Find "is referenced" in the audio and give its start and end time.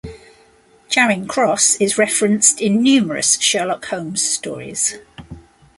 1.75-2.59